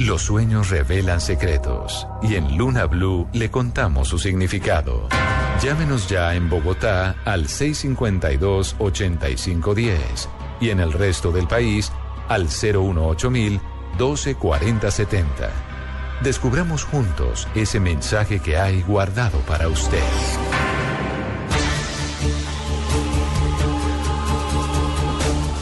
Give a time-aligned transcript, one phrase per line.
[0.00, 5.08] Los sueños revelan secretos y en Luna Blue le contamos su significado.
[5.62, 9.98] Llámenos ya en Bogotá al 652-8510
[10.60, 11.92] y en el resto del país
[12.28, 13.60] al 018000
[13.98, 15.50] 124070.
[16.22, 20.02] Descubramos juntos ese mensaje que hay guardado para usted.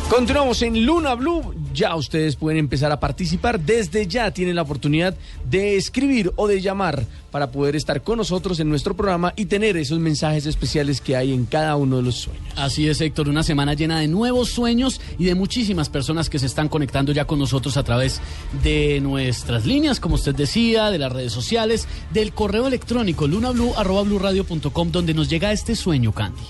[0.08, 1.59] Continuamos en Luna Blue.
[1.72, 3.60] Ya ustedes pueden empezar a participar.
[3.60, 5.14] Desde ya tienen la oportunidad
[5.48, 9.76] de escribir o de llamar para poder estar con nosotros en nuestro programa y tener
[9.76, 12.42] esos mensajes especiales que hay en cada uno de los sueños.
[12.56, 16.46] Así es, Héctor, una semana llena de nuevos sueños y de muchísimas personas que se
[16.46, 18.20] están conectando ya con nosotros a través
[18.62, 25.14] de nuestras líneas, como usted decía, de las redes sociales, del correo electrónico lunablu@bluradio.com donde
[25.14, 26.42] nos llega este sueño, Candy.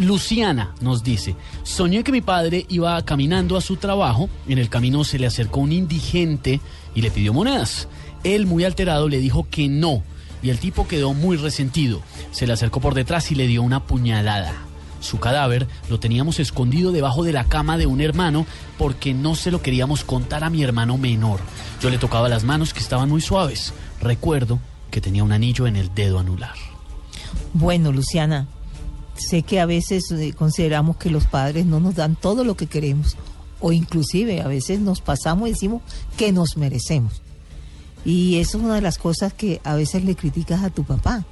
[0.00, 5.04] Luciana nos dice, soñé que mi padre iba caminando a su trabajo, en el camino
[5.04, 6.60] se le acercó un indigente
[6.94, 7.86] y le pidió monedas.
[8.24, 10.02] Él, muy alterado, le dijo que no,
[10.42, 12.00] y el tipo quedó muy resentido.
[12.32, 14.54] Se le acercó por detrás y le dio una puñalada.
[15.00, 18.46] Su cadáver lo teníamos escondido debajo de la cama de un hermano
[18.78, 21.40] porque no se lo queríamos contar a mi hermano menor.
[21.82, 23.74] Yo le tocaba las manos que estaban muy suaves.
[24.00, 26.54] Recuerdo que tenía un anillo en el dedo anular.
[27.52, 28.46] Bueno, Luciana,
[29.20, 32.66] sé que a veces eh, consideramos que los padres no nos dan todo lo que
[32.66, 33.16] queremos
[33.60, 35.82] o inclusive a veces nos pasamos y decimos
[36.16, 37.22] que nos merecemos.
[38.04, 41.24] Y eso es una de las cosas que a veces le criticas a tu papá.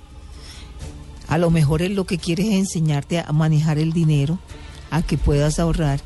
[1.26, 4.38] A lo mejor él lo que quiere es enseñarte a manejar el dinero,
[4.90, 6.00] a que puedas ahorrar,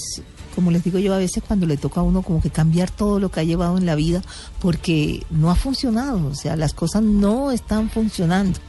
[0.56, 3.20] como les digo yo a veces cuando le toca a uno como que cambiar todo
[3.20, 4.22] lo que ha llevado en la vida
[4.62, 8.60] porque no ha funcionado, o sea, las cosas no están funcionando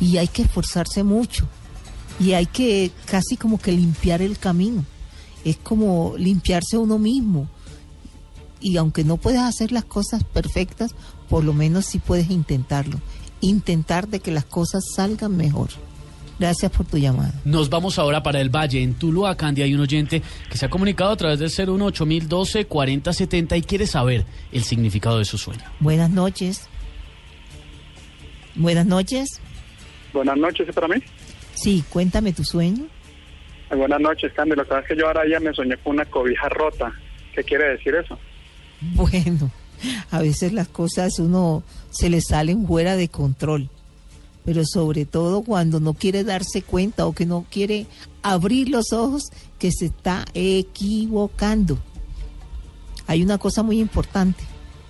[0.00, 1.46] y hay que esforzarse mucho
[2.20, 4.84] y hay que casi como que limpiar el camino.
[5.44, 7.48] Es como limpiarse uno mismo.
[8.64, 10.94] Y aunque no puedes hacer las cosas perfectas,
[11.28, 12.98] por lo menos sí puedes intentarlo.
[13.42, 15.68] Intentar de que las cosas salgan mejor.
[16.38, 17.34] Gracias por tu llamada.
[17.44, 19.60] Nos vamos ahora para el Valle, en Tuluá, Candy.
[19.60, 24.64] Hay un oyente que se ha comunicado a través del 018-012-4070 y quiere saber el
[24.64, 25.64] significado de su sueño.
[25.80, 26.66] Buenas noches.
[28.54, 29.42] Buenas noches.
[30.14, 31.02] Buenas noches, ¿es para mí?
[31.52, 32.86] Sí, cuéntame tu sueño.
[33.76, 34.56] Buenas noches, Candy.
[34.56, 36.90] Lo que pasa es que yo ahora ya me soñé con una cobija rota.
[37.34, 38.18] ¿Qué quiere decir eso?
[38.94, 39.50] Bueno,
[40.10, 43.68] a veces las cosas uno se le salen fuera de control,
[44.44, 47.86] pero sobre todo cuando no quiere darse cuenta o que no quiere
[48.22, 49.24] abrir los ojos
[49.58, 51.78] que se está equivocando.
[53.06, 54.44] Hay una cosa muy importante,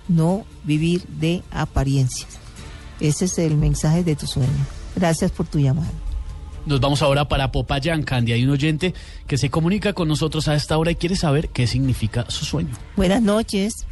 [0.09, 2.39] no vivir de apariencias.
[3.01, 4.49] Ese es el mensaje de tu sueño.
[4.95, 5.91] Gracias por tu llamada.
[6.67, 8.33] Nos vamos ahora para Popayán, Candy.
[8.33, 8.95] Hay un oyente
[9.27, 12.75] que se comunica con nosotros a esta hora y quiere saber qué significa su sueño.
[12.97, 13.87] Buenas noches.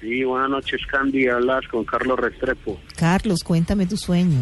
[0.00, 1.26] Sí, buenas noches, Candy.
[1.26, 2.78] Hablas con Carlos Restrepo.
[2.96, 4.38] Carlos, cuéntame tu sueño.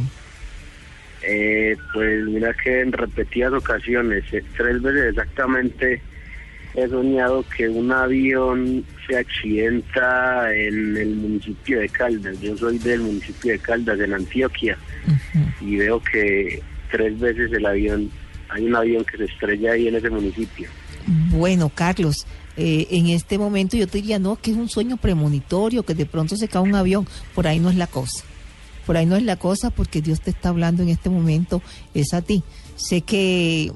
[1.23, 6.03] Eh, pues mira que en repetidas ocasiones, eh, tres veces exactamente,
[6.75, 12.41] he soñado que un avión se accidenta en el municipio de Caldas.
[12.41, 14.77] Yo soy del municipio de Caldas, en Antioquia,
[15.61, 16.61] y veo que
[16.93, 18.11] tres veces el avión,
[18.51, 20.69] hay un avión que se estrella ahí en ese municipio.
[21.31, 22.27] Bueno, Carlos,
[22.57, 26.07] eh, en este momento yo te diría, no, que es un sueño premonitorio, que de
[26.07, 28.25] pronto se cae un avión, por ahí no es la cosa.
[28.87, 31.63] Por ahí no es la cosa porque Dios te está hablando en este momento,
[31.95, 32.43] es a ti.
[32.77, 33.73] Sé que,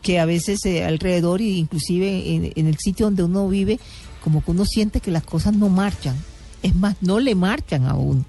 [0.00, 3.78] que a veces eh, alrededor e inclusive en, en el sitio donde uno vive,
[4.22, 6.16] como que uno siente que las cosas no marchan.
[6.62, 8.24] Es más, no le marchan a uno.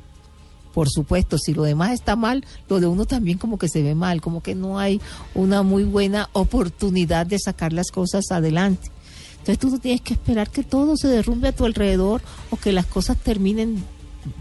[0.73, 3.95] Por supuesto, si lo demás está mal, lo de uno también como que se ve
[3.95, 4.99] mal, como que no hay
[5.35, 8.89] una muy buena oportunidad de sacar las cosas adelante.
[9.33, 12.71] Entonces tú no tienes que esperar que todo se derrumbe a tu alrededor o que
[12.71, 13.83] las cosas terminen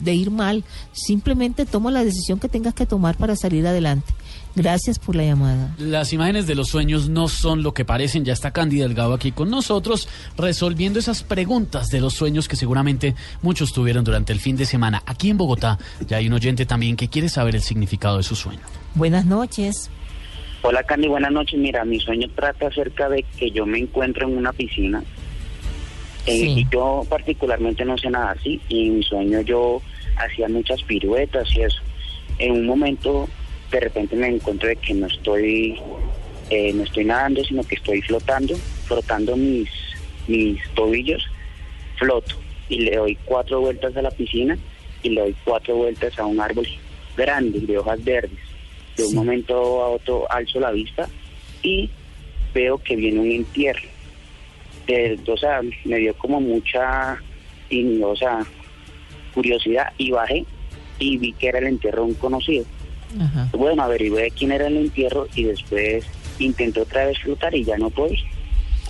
[0.00, 0.64] de ir mal.
[0.92, 4.14] Simplemente toma la decisión que tengas que tomar para salir adelante.
[4.54, 5.74] Gracias por la llamada.
[5.78, 8.24] Las imágenes de los sueños no son lo que parecen.
[8.24, 13.14] Ya está Candy Delgado aquí con nosotros resolviendo esas preguntas de los sueños que seguramente
[13.40, 15.02] muchos tuvieron durante el fin de semana.
[15.06, 18.36] Aquí en Bogotá ya hay un oyente también que quiere saber el significado de su
[18.36, 18.60] sueño.
[18.94, 19.90] Buenas noches.
[20.60, 21.58] Hola Candy, buenas noches.
[21.58, 25.02] Mira, mi sueño trata acerca de que yo me encuentro en una piscina.
[26.26, 26.54] Eh, Sí.
[26.60, 28.60] y yo particularmente no sé nada así.
[28.68, 29.80] Y en mi sueño yo
[30.18, 31.80] hacía muchas piruetas y eso.
[32.38, 33.28] En un momento,
[33.72, 35.80] de repente me encuentro de que no estoy,
[36.50, 38.54] eh, no estoy nadando, sino que estoy flotando,
[38.86, 39.68] frotando mis,
[40.28, 41.26] mis tobillos,
[41.98, 42.36] floto.
[42.68, 44.58] Y le doy cuatro vueltas a la piscina
[45.02, 46.66] y le doy cuatro vueltas a un árbol
[47.16, 48.38] grande de hojas verdes.
[48.96, 49.16] De un Sí.
[49.16, 51.08] momento a otro alzo la vista
[51.62, 51.88] y
[52.54, 53.88] veo que viene un entierro.
[54.86, 57.16] De- o sea, me dio como mucha
[57.70, 58.44] y, o sea,
[59.32, 60.44] curiosidad y bajé
[60.98, 62.66] y vi que era el entierro de un conocido.
[63.20, 63.48] Ajá.
[63.52, 66.04] Bueno, averigué quién era el entierro y después
[66.38, 68.18] intenté otra vez flotar y ya no podía.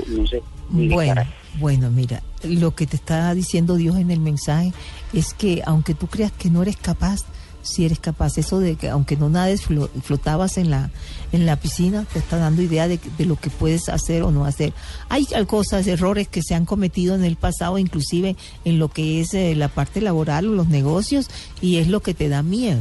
[0.09, 0.41] No sé.
[0.71, 1.31] Bueno, cara.
[1.59, 4.73] bueno, mira, lo que te está diciendo Dios en el mensaje
[5.13, 7.21] es que aunque tú creas que no eres capaz,
[7.65, 10.91] si eres capaz, eso de que aunque no nades, flo- flotabas en la
[11.31, 14.45] en la piscina, te está dando idea de, de lo que puedes hacer o no
[14.47, 14.73] hacer.
[15.11, 18.35] Hay cosas, errores que se han cometido en el pasado, inclusive
[18.65, 21.29] en lo que es eh, la parte laboral o los negocios,
[21.61, 22.81] y es lo que te da miedo.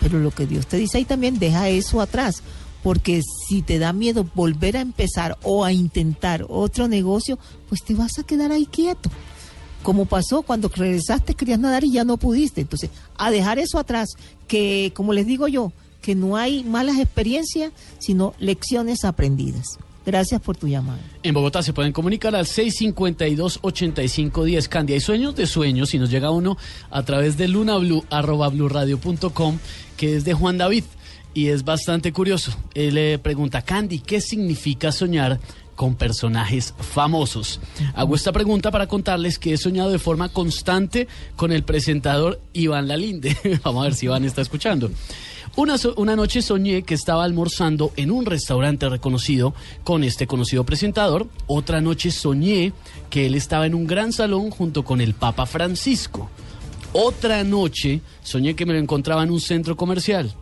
[0.00, 2.42] Pero lo que Dios te dice ahí también, deja eso atrás.
[2.82, 7.38] Porque si te da miedo volver a empezar o a intentar otro negocio,
[7.68, 9.10] pues te vas a quedar ahí quieto.
[9.82, 12.62] Como pasó cuando regresaste, querías nadar y ya no pudiste.
[12.62, 14.08] Entonces, a dejar eso atrás,
[14.48, 19.78] que como les digo yo, que no hay malas experiencias, sino lecciones aprendidas.
[20.06, 20.98] Gracias por tu llamada.
[21.22, 24.68] En Bogotá se pueden comunicar al 652-8510.
[24.68, 26.56] Candy, hay sueños de sueños y nos llega uno
[26.90, 29.58] a través de lunablu, arroba bluradio.com,
[30.00, 30.84] que es de Juan David
[31.34, 32.52] y es bastante curioso.
[32.74, 35.38] Él le pregunta, Candy, ¿qué significa soñar
[35.76, 37.60] con personajes famosos?
[37.94, 41.06] Hago esta pregunta para contarles que he soñado de forma constante
[41.36, 43.36] con el presentador Iván Lalinde.
[43.62, 44.90] Vamos a ver si Iván está escuchando.
[45.56, 49.52] Una, so- una noche soñé que estaba almorzando en un restaurante reconocido
[49.84, 51.28] con este conocido presentador.
[51.46, 52.72] Otra noche soñé
[53.10, 56.30] que él estaba en un gran salón junto con el Papa Francisco.
[56.92, 60.32] Otra noche soñé que me lo encontraba en un centro comercial.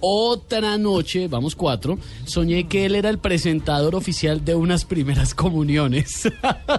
[0.00, 6.22] Otra noche, vamos cuatro, soñé que él era el presentador oficial de unas primeras comuniones.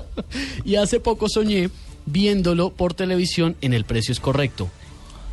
[0.65, 1.69] y hace poco soñé
[2.07, 4.69] viéndolo por televisión en El Precio es Correcto.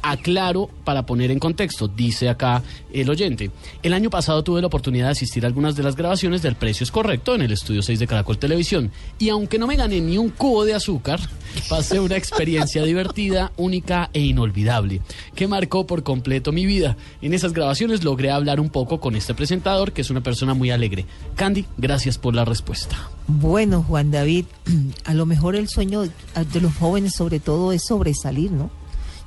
[0.03, 2.63] Aclaro para poner en contexto, dice acá
[2.93, 3.51] el oyente.
[3.83, 6.85] El año pasado tuve la oportunidad de asistir a algunas de las grabaciones del Precio
[6.85, 8.91] es Correcto en el estudio 6 de Caracol Televisión.
[9.19, 11.21] Y aunque no me gané ni un cubo de azúcar,
[11.69, 15.01] pasé una experiencia divertida, única e inolvidable,
[15.35, 16.97] que marcó por completo mi vida.
[17.23, 20.71] En esas grabaciones logré hablar un poco con este presentador, que es una persona muy
[20.71, 21.07] alegre.
[21.37, 22.97] Candy, gracias por la respuesta.
[23.27, 24.47] Bueno, Juan David,
[25.05, 28.71] a lo mejor el sueño de los jóvenes sobre todo es sobresalir, ¿no?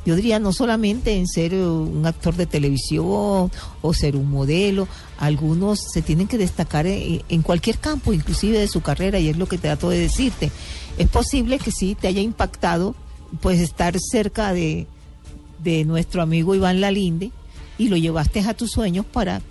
[0.06, 3.51] Yo diría no solamente en ser eh, un actor de televisión
[3.81, 4.88] o ser un modelo,
[5.19, 9.38] algunos se tienen que destacar en, en cualquier campo, inclusive de su carrera, y es
[9.38, 10.51] lo que trato de decirte.
[10.98, 12.95] Es posible que sí te haya impactado,
[13.42, 14.88] pues estar cerca de,
[15.63, 17.31] de nuestro amigo Iván Lalinde
[17.77, 19.42] y lo llevaste a tus sueños para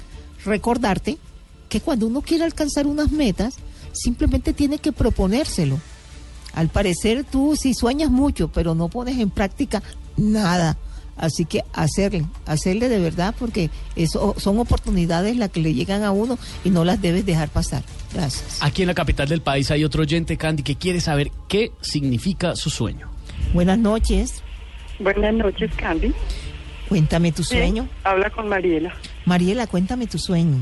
[0.44, 1.18] recordarte
[1.68, 3.54] que cuando uno quiere alcanzar unas metas,
[3.92, 5.78] simplemente tiene que proponérselo.
[6.52, 9.82] Al parecer tú sí sueñas mucho, pero no pones en práctica
[10.20, 10.76] nada.
[11.16, 16.12] Así que hacerle, hacerle de verdad, porque eso son oportunidades las que le llegan a
[16.12, 17.82] uno y no las debes dejar pasar.
[18.14, 18.58] Gracias.
[18.62, 22.56] Aquí en la capital del país hay otro oyente, Candy, que quiere saber qué significa
[22.56, 23.10] su sueño.
[23.52, 24.42] Buenas noches.
[24.98, 26.12] Buenas noches, Candy.
[26.88, 27.86] Cuéntame tu Sí, sueño.
[28.02, 28.94] habla con Mariela.
[29.26, 30.56] Mariela, cuéntame tu sueño.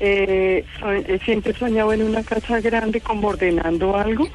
[0.00, 4.26] Eh, so- eh, siempre he soñado en una casa grande como ordenando algo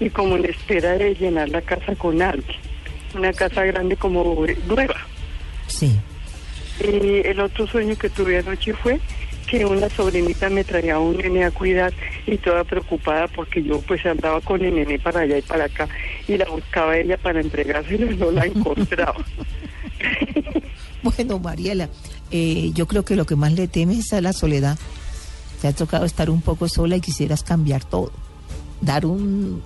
[0.00, 2.56] y como en espera de llenar la casa con alguien.
[3.14, 4.96] Una casa grande como nueva.
[5.66, 5.98] Sí.
[6.80, 9.00] Y el otro sueño que tuve anoche fue
[9.46, 11.92] que una sobrinita me traía un nene a cuidar
[12.24, 15.88] y toda preocupada porque yo pues andaba con el nene para allá y para acá
[16.28, 19.24] y la buscaba ella para entregárselo y no la encontraba.
[21.02, 21.88] Bueno, Mariela,
[22.30, 24.78] eh, yo creo que lo que más le temes es a la soledad.
[25.62, 28.12] Te ha tocado estar un poco sola y quisieras cambiar todo.
[28.82, 29.62] Dar un,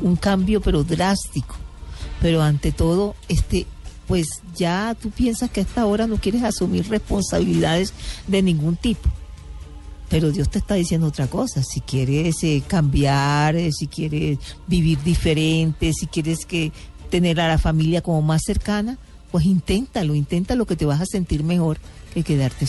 [0.00, 1.54] un cambio, pero drástico.
[2.22, 3.66] Pero ante todo, este,
[4.06, 4.26] pues
[4.56, 7.92] ya tú piensas que a esta hora no quieres asumir responsabilidades
[8.28, 9.10] de ningún tipo.
[10.08, 11.62] Pero Dios te está diciendo otra cosa.
[11.62, 16.70] Si quieres eh, cambiar, eh, si quieres vivir diferente, si quieres que
[17.10, 18.98] tener a la familia como más cercana,
[19.30, 21.78] pues inténtalo, inténtalo que te vas a sentir mejor
[22.14, 22.66] que quedarte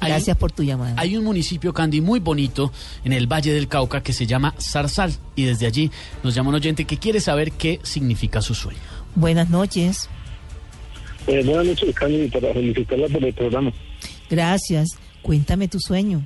[0.00, 0.94] Hay- Gracias por tu llamada.
[0.98, 2.72] Hay un municipio, Candy, muy bonito
[3.04, 5.12] en el Valle del Cauca que se llama Zarzal.
[5.34, 5.90] Y desde allí
[6.22, 8.78] nos llama un oyente que quiere saber qué significa su sueño.
[9.14, 10.08] Buenas noches.
[11.26, 13.72] Eh, buenas noches, Candy, para felicitarla por el programa.
[14.30, 14.98] Gracias.
[15.22, 16.24] Cuéntame tu sueño.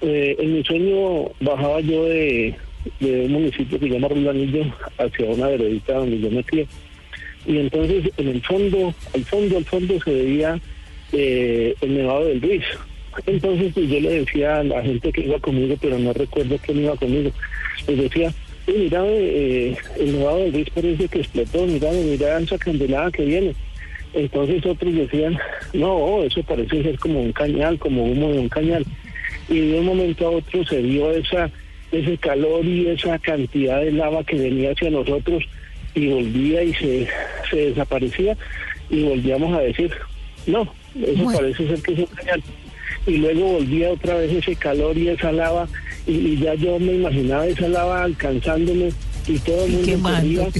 [0.00, 2.54] Eh, en mi sueño bajaba yo de,
[3.00, 4.64] de un municipio que se llama Rolanillo
[4.98, 6.66] hacia una veredita donde yo me crié.
[7.46, 10.60] Y entonces en el fondo, al fondo, al fondo se veía
[11.14, 12.64] eh, el Nevado del Ruiz.
[13.26, 16.80] Entonces pues, yo le decía a la gente que iba conmigo, pero no recuerdo quién
[16.80, 17.30] iba conmigo,
[17.86, 18.32] les decía,
[18.66, 23.24] "Uy, mira, eh, el Nevado del Ruiz parece que explotó, mira, mira esa candelada que
[23.24, 23.54] viene.
[24.14, 25.36] Entonces otros decían,
[25.72, 28.84] no, eso parece ser como un cañal, como humo de un cañal.
[29.48, 31.50] Y de un momento a otro se vio esa,
[31.90, 35.44] ese calor y esa cantidad de lava que venía hacia nosotros
[35.94, 37.08] y volvía y se,
[37.50, 38.36] se desaparecía
[38.88, 39.90] y volvíamos a decir,
[40.46, 41.38] no, eso Bueno.
[41.38, 42.06] parece ser que es un.
[43.12, 45.68] Y luego volvía otra vez ese calor y esa lava
[46.06, 48.92] y, y ya yo me imaginaba esa lava alcanzándome
[49.26, 50.50] y todo el mundo.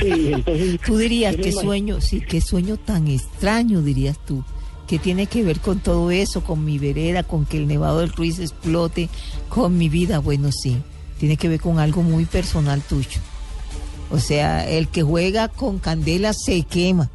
[0.00, 4.42] Sí, entonces Tú dirías qué sueño, sí, qué sueño tan extraño, dirías tú.
[4.86, 8.10] que tiene que ver con todo eso, con mi vereda, con que el Nevado del
[8.10, 9.10] Ruiz explote,
[9.50, 10.18] con mi vida?
[10.20, 10.78] Bueno, sí,
[11.20, 13.20] tiene que ver con algo muy personal tuyo.
[14.10, 17.10] O sea, el que juega con candela se quema,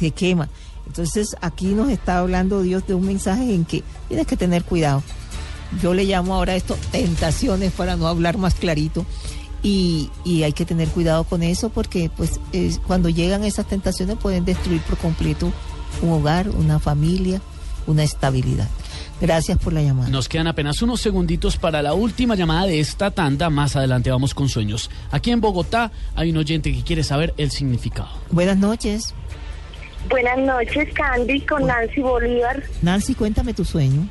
[0.00, 0.48] se quema.
[0.92, 5.02] Entonces aquí nos está hablando Dios de un mensaje en que tienes que tener cuidado.
[5.82, 9.06] Yo le llamo ahora esto tentaciones para no hablar más clarito.
[9.62, 14.18] Y, y hay que tener cuidado con eso porque pues es- cuando llegan esas tentaciones
[14.18, 15.50] pueden destruir por completo
[16.02, 17.40] un hogar, una familia,
[17.86, 18.68] una estabilidad.
[19.20, 20.10] Gracias por la llamada.
[20.10, 23.48] Nos quedan apenas unos segunditos para la última llamada de esta tanda.
[23.50, 24.90] Más adelante vamos con sueños.
[25.10, 28.10] Aquí en Bogotá hay un oyente que quiere saber el significado.
[28.30, 29.14] Buenas noches.
[30.08, 32.62] Buenas noches, Candy, con Nancy Bolívar.
[32.82, 34.06] Nancy, cuéntame tu sueño.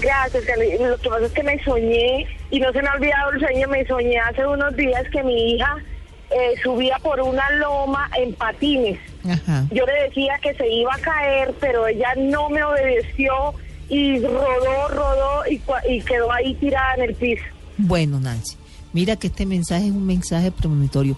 [0.00, 0.78] Gracias, Candy.
[0.78, 3.68] Lo que pasa es que me soñé, y no se me ha olvidado el sueño,
[3.68, 5.76] me soñé hace unos días que mi hija
[6.30, 8.98] eh, subía por una loma en patines.
[9.28, 9.66] Ajá.
[9.70, 13.54] Yo le decía que se iba a caer, pero ella no me obedeció
[13.88, 17.44] y rodó, rodó y, y quedó ahí tirada en el piso.
[17.76, 18.56] Bueno, Nancy,
[18.92, 21.16] mira que este mensaje es un mensaje premonitorio.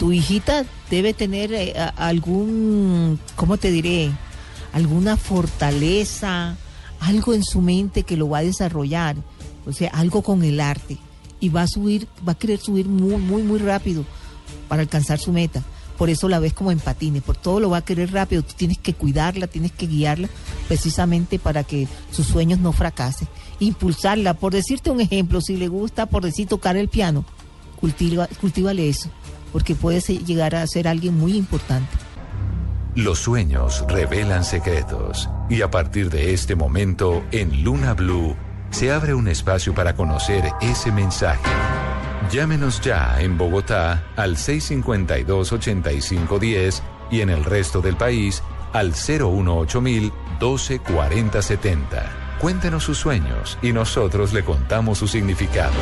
[0.00, 4.10] Tu hijita debe tener eh, algún, ¿cómo te diré?
[4.72, 6.56] Alguna fortaleza,
[7.00, 9.16] algo en su mente que lo va a desarrollar,
[9.66, 10.96] o sea, algo con el arte.
[11.38, 14.06] Y va a subir, va a querer subir muy, muy, muy rápido
[14.68, 15.62] para alcanzar su meta.
[15.98, 18.40] Por eso la ves como en patines, por todo lo va a querer rápido.
[18.42, 20.30] Tú tienes que cuidarla, tienes que guiarla
[20.66, 23.28] precisamente para que sus sueños no fracasen.
[23.58, 27.26] Impulsarla, por decirte un ejemplo, si le gusta, por decir, tocar el piano,
[27.78, 29.10] cultiva, cultívale eso,
[29.52, 31.90] porque puede ser- llegar a ser alguien muy importante.
[32.94, 38.34] Los sueños revelan secretos y a partir de este momento en Luna Blue
[38.70, 41.40] se abre un espacio para conocer ese mensaje.
[42.32, 48.42] Llámenos ya en Bogotá al 652-8510 y en el resto del país
[48.72, 52.10] al 018000 124070.
[52.40, 55.72] Cuéntenos sus sueños y nosotros le contamos su significado.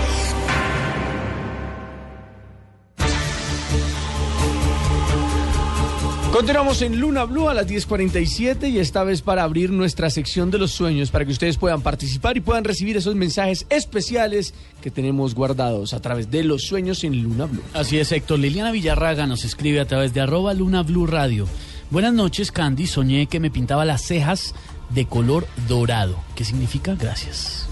[6.39, 10.59] Continuamos en Luna Blue a las 10:47 y esta vez para abrir nuestra sección de
[10.59, 15.35] los sueños para que ustedes puedan participar y puedan recibir esos mensajes especiales que tenemos
[15.35, 17.61] guardados a través de los sueños en Luna Blue.
[17.75, 18.39] Así es, Héctor.
[18.39, 21.49] Liliana Villarraga nos escribe a través de arroba Luna Blue Radio.
[21.91, 22.87] Buenas noches, Candy.
[22.87, 24.55] Soñé que me pintaba las cejas
[24.91, 26.17] de color dorado.
[26.37, 26.95] ¿Qué significa?
[26.95, 27.67] Gracias.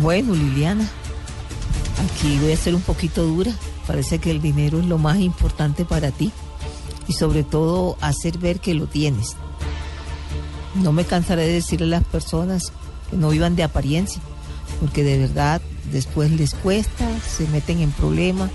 [0.00, 0.88] Bueno, Liliana,
[2.04, 3.50] aquí voy a ser un poquito dura.
[3.88, 6.30] Parece que el dinero es lo más importante para ti
[7.10, 9.36] y sobre todo hacer ver que lo tienes.
[10.76, 12.72] No me cansaré de decirle a las personas
[13.10, 14.22] que no vivan de apariencia,
[14.78, 18.52] porque de verdad después les cuesta, se meten en problemas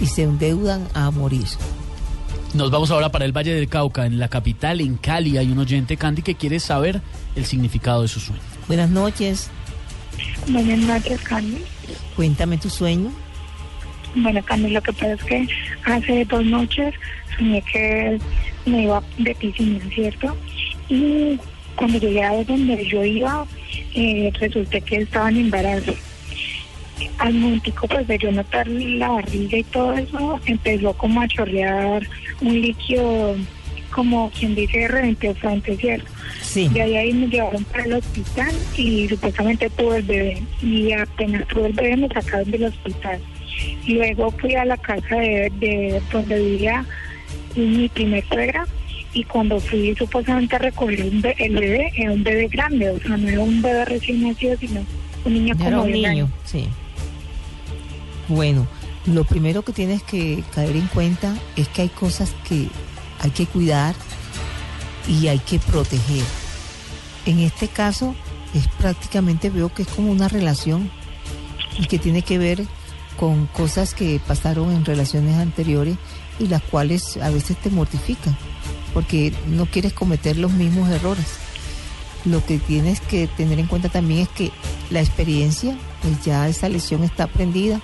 [0.00, 1.46] y se endeudan a morir.
[2.54, 5.38] Nos vamos ahora para el Valle del Cauca, en la capital, en Cali.
[5.38, 7.00] Hay un oyente, Candy, que quiere saber
[7.36, 8.42] el significado de su sueño.
[8.66, 9.48] Buenas noches,
[10.48, 11.62] Buenas noches, Candy.
[12.16, 13.12] cuéntame tu sueño.
[14.16, 15.48] Bueno, Candy, lo que pasa es que
[15.84, 16.94] hace dos noches
[17.36, 18.18] soñé que
[18.66, 20.36] me iba de piscina, ¿cierto?
[20.88, 21.38] Y
[21.76, 23.46] cuando llegué a donde yo iba,
[23.94, 25.94] eh, resulté que estaba en embarazo.
[27.18, 32.06] Al momentico, pues de yo notar la barriga y todo eso, empezó como a chorrear
[32.40, 33.36] un líquido,
[33.90, 36.10] como quien dice, reventó frente, ¿cierto?
[36.40, 36.68] Sí.
[36.68, 40.42] De ahí, ahí me llevaron para el hospital y supuestamente tuve el bebé.
[40.62, 43.20] Y apenas tuve el bebé me sacaron del hospital.
[43.86, 46.84] Luego fui a la casa de, de donde vivía
[47.56, 48.66] mi primer suegra
[49.14, 52.98] y cuando fui supuestamente a recoger un be- el bebé, era un bebé grande, o
[53.00, 54.84] sea, no era un bebé recién nacido, sino
[55.24, 56.66] un niño Ya como un niño, sí.
[58.28, 58.66] Bueno,
[59.06, 62.68] lo primero que tienes que caer en cuenta es que hay cosas que
[63.20, 63.94] hay que cuidar
[65.08, 66.24] y hay que proteger.
[67.26, 68.14] En este caso,
[68.54, 70.90] es prácticamente veo que es como una relación
[71.78, 72.64] y que tiene que ver
[73.16, 75.96] con cosas que pasaron en relaciones anteriores
[76.38, 78.36] y las cuales a veces te mortifican
[78.94, 81.26] porque no quieres cometer los mismos errores.
[82.24, 84.50] Lo que tienes que tener en cuenta también es que
[84.90, 87.80] la experiencia, pues ya esa lesión está aprendida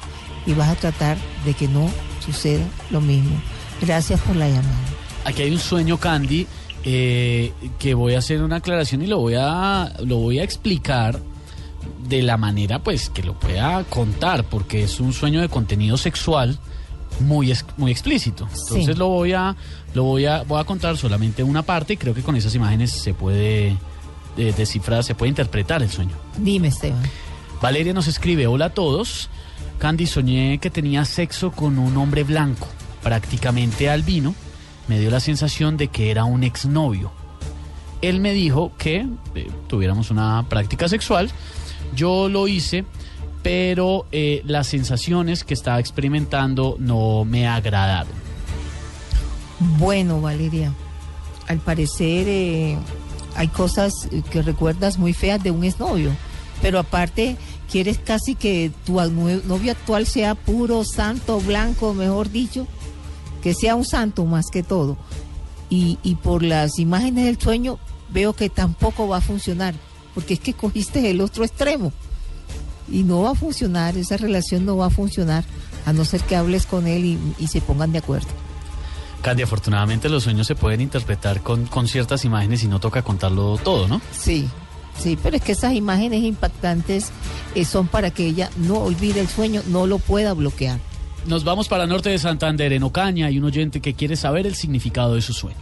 [0.46, 1.90] y vas a tratar de que no
[2.24, 3.36] suceda lo mismo.
[3.80, 4.76] Gracias por la llamada.
[5.24, 6.46] Aquí hay un sueño, Candy,
[6.84, 11.20] eh, que voy a hacer una aclaración y lo voy a, lo voy a explicar
[12.08, 16.58] de la manera pues que lo pueda contar, porque es un sueño de contenido sexual
[17.20, 18.44] muy, muy explícito.
[18.50, 18.94] Entonces Sí.
[18.94, 19.56] lo voy a,
[19.94, 22.92] lo voy a, voy a contar solamente una parte y creo que con esas imágenes
[22.92, 23.76] se puede
[24.36, 26.14] eh, descifrar, se puede interpretar el sueño.
[26.38, 27.02] Dime, Esteban.
[27.60, 29.28] Valeria nos escribe, hola a todos.
[29.78, 32.68] Candy, soñé que tenía sexo con un hombre blanco,
[33.02, 34.34] prácticamente albino.
[34.86, 37.10] Me dio la sensación de que era un exnovio.
[38.00, 41.30] Él me dijo que eh, tuviéramos una práctica sexual.
[41.96, 42.84] Yo lo hice,
[43.48, 48.12] pero eh, las sensaciones que estaba experimentando no me agradaron.
[49.78, 50.74] Bueno, Valeria,
[51.46, 52.76] al parecer eh,
[53.36, 53.94] hay cosas
[54.30, 56.10] que recuerdas muy feas de un exnovio,
[56.60, 57.38] pero aparte
[57.72, 62.66] quieres casi que tu novio actual sea puro, santo, blanco, mejor dicho,
[63.42, 64.98] que sea un santo más que todo.
[65.70, 67.78] Y, y por las imágenes del sueño
[68.12, 69.74] veo que tampoco va a funcionar,
[70.14, 71.94] porque es que cogiste el otro extremo
[72.90, 75.44] y no va a funcionar, esa relación no va a funcionar,
[75.86, 78.28] a no ser que hables con él y- y se pongan de acuerdo.
[79.22, 83.58] Candy, afortunadamente los sueños se pueden interpretar con, con ciertas imágenes y no toca contarlo
[83.58, 84.00] todo, ¿no?
[84.12, 84.48] Sí,
[84.96, 87.10] sí, pero es que esas imágenes impactantes
[87.54, 90.78] eh, son para que ella no olvide el sueño, no lo pueda bloquear.
[91.26, 94.46] Nos vamos para el norte de Santander, en Ocaña, hay un oyente que quiere saber
[94.46, 95.58] el significado de su sueño.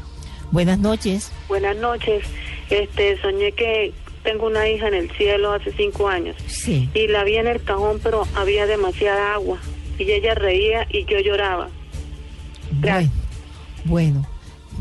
[0.53, 1.31] Buenas noches.
[1.49, 2.25] Buenas noches.
[2.71, 3.93] Este, soñé que
[4.27, 6.91] tengo una hija en el cielo hace cinco años Sí.
[6.95, 9.59] y la vi en el cajón, pero había demasiada agua
[10.01, 11.69] y ella reía y yo lloraba.
[12.81, 13.11] Bueno,
[13.85, 14.27] bueno,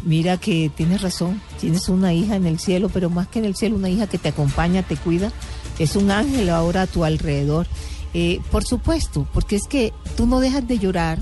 [0.04, 3.56] mira que tienes razón, tienes una hija en el cielo, pero más que en el
[3.56, 5.32] cielo, una hija que te acompaña, te cuida,
[5.78, 7.68] es un ángel ahora a tu alrededor.
[8.16, 11.20] Eh, por supuesto, porque es que tú no dejas de llorar,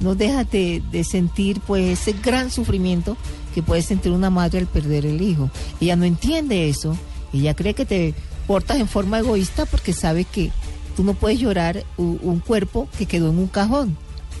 [0.00, 3.16] no dejas de, de sentir pues ese gran sufrimiento
[3.54, 5.50] que puede sentir una madre al perder el hijo.
[5.80, 6.96] Ella no entiende eso,
[7.40, 8.14] ella cree que te
[8.46, 10.50] portas en forma egoísta porque sabe que
[10.96, 13.96] tú no puedes llorar un cuerpo que quedó en un cajón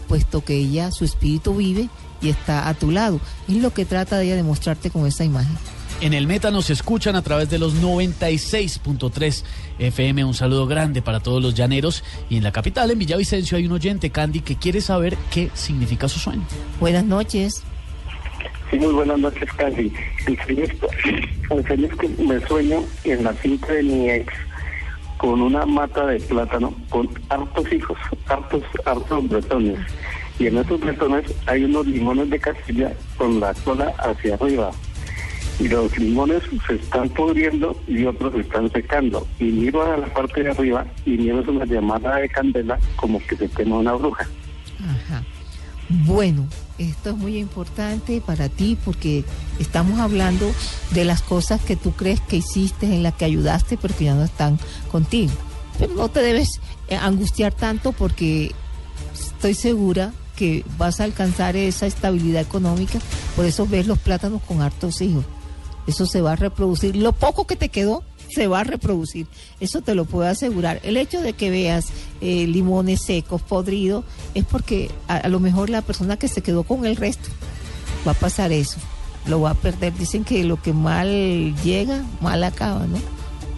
[0.06, 1.88] puesto que ella, su espíritu vive
[2.20, 3.20] y está a tu lado.
[3.48, 5.56] Es lo que trata de ella de mostrarte con esa imagen.
[6.00, 9.42] En el Meta nos escuchan a través de los 96.3
[9.78, 10.24] FM.
[10.24, 12.04] Un saludo grande para todos los llaneros.
[12.28, 16.08] Y en la capital, en Villavicencio, hay un oyente, Candy, que quiere saber qué significa
[16.08, 16.42] su sueño.
[16.80, 17.62] Buenas noches.
[18.70, 19.92] Sí, muy buenas noches, Candy.
[20.26, 20.64] El sueño
[21.50, 24.32] el sueño que me sueño en la finca de mi ex
[25.18, 29.78] con una mata de plátano con hartos hijos, hartos, hartos bretones.
[30.38, 34.70] Y en esos bretones hay unos limones de Castilla con la cola hacia arriba.
[35.58, 39.26] Y los limones se están pudriendo y otros se están secando.
[39.38, 43.36] Y miro a la parte de arriba y miro una llamada de candela como que
[43.36, 44.26] se quema una bruja.
[45.88, 46.46] Bueno,
[46.78, 49.24] esto es muy importante para ti porque
[49.58, 50.50] estamos hablando
[50.90, 54.14] de las cosas que tú crees que hiciste, en las que ayudaste, pero que ya
[54.14, 54.58] no están
[54.90, 55.32] contigo.
[55.78, 58.52] Pero no te debes eh, angustiar tanto porque
[59.14, 62.98] estoy segura que vas a alcanzar esa estabilidad económica.
[63.36, 65.24] Por eso ves los plátanos con hartos hijos.
[65.86, 66.96] Eso se va a reproducir.
[66.96, 69.26] Lo poco que te quedó se va a reproducir.
[69.60, 70.80] Eso te lo puedo asegurar.
[70.82, 71.86] El hecho de que veas
[72.20, 76.62] eh, limones secos, podridos, es porque a, a lo mejor la persona que se quedó
[76.62, 77.28] con el resto
[78.06, 78.78] va a pasar eso.
[79.26, 79.92] Lo va a perder.
[79.94, 82.98] Dicen que lo que mal llega, mal acaba, ¿no?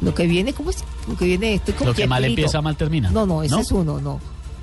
[0.01, 0.79] Lo que viene, ¿cómo es?
[1.09, 3.11] Lo que viene, estoy con Lo que mal empieza, mal termina.
[3.11, 3.61] No, no, ese ¿No?
[3.61, 4.21] es uno, no.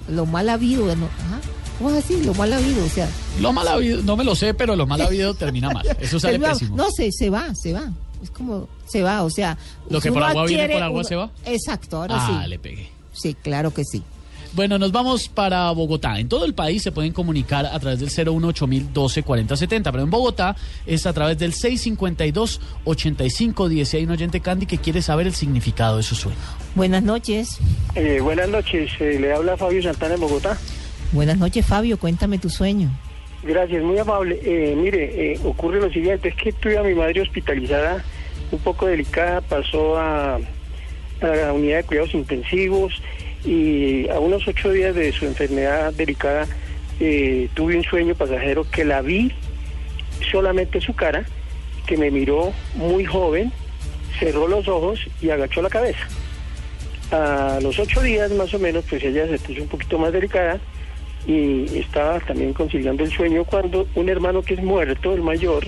[0.10, 1.06] Lo mal habido, no.
[1.06, 1.42] Ajá.
[1.78, 2.24] ¿Cómo es así?
[2.24, 3.10] Lo mal habido, o sea.
[3.42, 5.86] Lo mal habido, no me lo sé, pero lo mal habido termina mal.
[6.00, 6.76] Eso sale pésimo.
[6.76, 7.92] No, se, se va, se va.
[8.24, 9.58] Es como, se va, o sea.
[9.90, 11.30] Lo que por agua viene, por agua uno- se va.
[11.46, 12.50] Exacto, ahora ah, sí.
[12.50, 12.90] le pegué.
[13.14, 14.04] Sí, claro que sí.
[14.56, 16.18] Bueno, nos vamos para Bogotá.
[16.18, 18.66] En todo el país se pueden comunicar a través del 018
[19.26, 23.94] 4070 pero en Bogotá es a través del 652-8510.
[23.94, 26.38] Y hay un oyente Candy que quiere saber el significado de su sueño.
[26.74, 27.58] Buenas noches.
[27.96, 30.58] Eh, buenas noches, eh, le habla Fabio Santana en Bogotá.
[31.12, 32.00] Buenas noches, Fabio.
[32.00, 32.98] Cuéntame tu sueño.
[33.46, 34.40] Gracias, muy amable.
[34.44, 38.04] Eh, mire, eh, ocurre lo siguiente, es que tuve a mi madre hospitalizada
[38.52, 43.02] un poco delicada, pasó a, a la unidad de cuidados intensivos
[43.46, 46.48] y a unos ocho días de su enfermedad delicada
[47.00, 49.32] eh, tuve un sueño pasajero que la vi
[50.32, 51.24] solamente su cara,
[51.86, 53.52] que me miró muy joven,
[54.18, 56.08] cerró los ojos y agachó la cabeza.
[57.12, 60.60] A los ocho días más o menos, pues ella se puso un poquito más delicada
[61.28, 65.66] y estaba también conciliando el sueño cuando un hermano que es muerto, el mayor,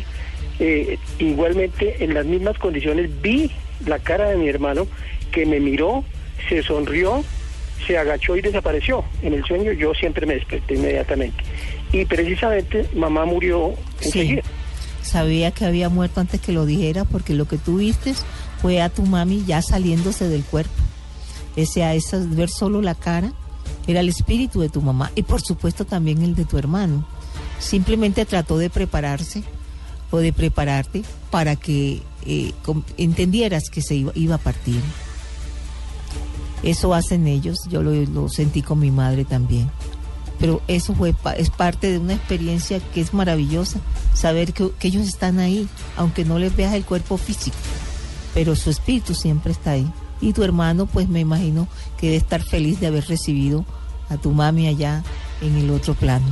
[0.59, 3.51] eh, igualmente en las mismas condiciones vi
[3.85, 4.87] la cara de mi hermano
[5.31, 6.03] que me miró,
[6.49, 7.23] se sonrió,
[7.85, 9.03] se agachó y desapareció.
[9.21, 11.43] En el sueño yo siempre me desperté inmediatamente.
[11.91, 14.41] Y precisamente mamá murió enseguida.
[15.01, 18.13] Sabía que había muerto antes que lo dijera porque lo que tú viste
[18.61, 20.73] fue a tu mami ya saliéndose del cuerpo.
[21.55, 23.31] Ese a esa, ver solo la cara
[23.87, 27.05] era el espíritu de tu mamá y por supuesto también el de tu hermano.
[27.59, 29.43] Simplemente trató de prepararse
[30.11, 32.53] o de prepararte para que eh,
[32.97, 34.81] entendieras que se iba, a partir.
[36.63, 39.69] Eso hacen ellos, yo lo, sentí con mi madre también.
[40.39, 43.79] Pero eso fue es parte de una experiencia que es maravillosa,
[44.13, 47.57] saber que, que ellos están ahí, aunque no les veas el cuerpo físico,
[48.35, 49.91] pero su espíritu siempre está ahí.
[50.21, 53.65] Y tu hermano, pues me imagino que debe estar feliz de haber recibido
[54.09, 55.03] a tu mami allá
[55.41, 56.25] en el otro plano.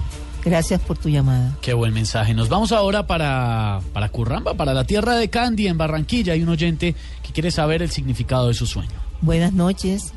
[0.44, 1.58] Gracias por tu llamada.
[1.62, 2.34] Qué buen mensaje.
[2.36, 6.34] Nos vamos ahora para, para Curramba, para la tierra de Candy, en Barranquilla.
[6.34, 8.92] Hay un oyente que quiere saber el significado de su sueño.
[9.22, 10.14] Buenas noches,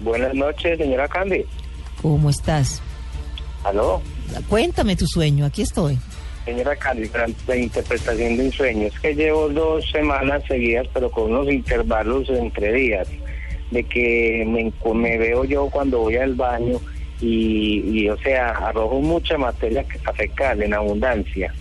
[0.00, 1.44] Buenas noches, señora Candy.
[2.00, 2.80] ¿cómo estás?
[3.64, 4.00] Aló,
[4.48, 5.98] Cuéntame tu sueño, aquí estoy.
[6.46, 7.10] señora Candy,
[7.46, 8.86] la interpretación de un sueño.
[8.86, 13.08] Es que llevo dos semanas seguidas, pero con unos intervalos entre días,
[13.70, 16.80] de que me, me veo yo cuando voy al baño
[17.20, 21.52] y, y, o sea, arrojo mucha materia fecal en abundancia.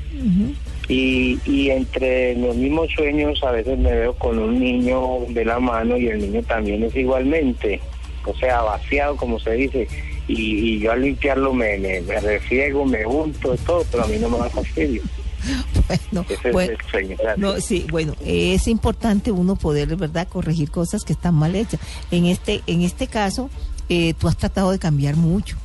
[0.87, 5.59] Y, y entre los mismos sueños a veces me veo con un niño de la
[5.59, 7.79] mano y el niño también es igualmente,
[8.25, 9.87] o sea, vaciado como se dice,
[10.27, 14.17] y, y yo al limpiarlo me, me, me refiego, me unto, todo, pero a mí
[14.19, 15.03] no me da fastidio.
[16.11, 17.37] Bueno, Ese bueno, es.
[17.37, 21.79] No, sí, bueno, es importante uno poder, ¿verdad?, corregir cosas que están mal hechas.
[22.11, 23.49] En este, en este caso,
[23.89, 25.57] eh, tú has tratado de cambiar mucho,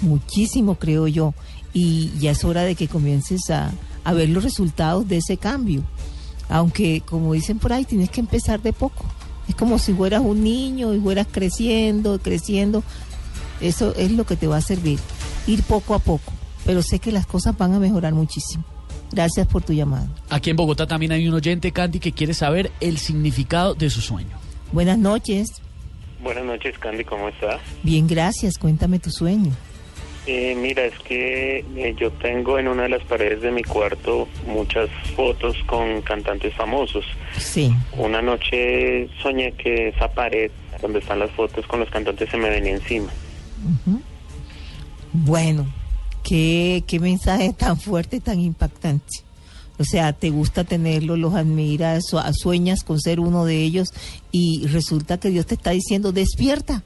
[0.00, 1.34] muchísimo, creo yo,
[1.74, 3.72] y ya es hora de que comiences a,
[4.04, 5.82] a ver los resultados de ese cambio.
[6.48, 9.04] Aunque, como dicen por ahí, tienes que empezar de poco.
[9.48, 12.82] Es como si fueras un niño y fueras creciendo, creciendo.
[13.60, 14.98] Eso es lo que te va a servir,
[15.46, 16.32] ir poco a poco.
[16.64, 18.64] Pero sé que las cosas van a mejorar muchísimo.
[19.12, 20.08] Gracias por tu llamada.
[20.30, 24.00] Aquí en Bogotá también hay un oyente, Candy, que quiere saber el significado de su
[24.00, 24.36] sueño.
[24.72, 25.62] Buenas noches.
[26.22, 27.60] Buenas noches, Candy, ¿cómo estás?
[27.82, 28.58] Bien, gracias.
[28.58, 29.52] Cuéntame tu sueño.
[30.26, 34.26] Eh, mira, es que eh, yo tengo en una de las paredes de mi cuarto
[34.44, 37.04] muchas fotos con cantantes famosos.
[37.38, 37.72] Sí.
[37.96, 40.50] Una noche soñé que esa pared
[40.82, 43.08] donde están las fotos con los cantantes se me venía encima.
[45.12, 45.66] Bueno,
[46.26, 49.06] qué, qué mensaje tan fuerte, tan impactante.
[49.78, 53.88] O sea, te gusta tenerlos, los admiras, su- sueñas con ser uno de ellos
[54.32, 56.82] y resulta que Dios te está diciendo, despierta,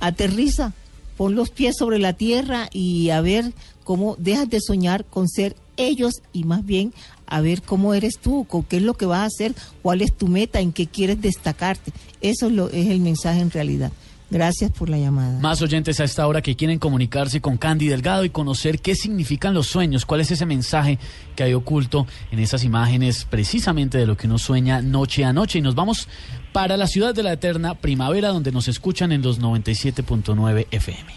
[0.00, 0.72] aterriza,
[1.16, 3.52] pon los pies sobre la tierra y a ver
[3.84, 6.92] cómo dejas de soñar con ser ellos y más bien
[7.26, 10.12] a ver cómo eres tú, con qué es lo que vas a hacer, cuál es
[10.12, 11.92] tu meta, en qué quieres destacarte.
[12.20, 13.92] Eso es, lo, es el mensaje en realidad.
[14.30, 15.38] Gracias por la llamada.
[15.38, 19.54] Más oyentes a esta hora que quieren comunicarse con Candy Delgado y conocer qué significan
[19.54, 20.98] los sueños, cuál es ese mensaje
[21.36, 25.58] que hay oculto en esas imágenes precisamente de lo que uno sueña noche a noche.
[25.58, 26.08] Y nos vamos
[26.52, 31.12] para la ciudad de la eterna primavera donde nos escuchan en los 97.9 FM.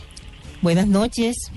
[0.62, 1.52] Buenas noches.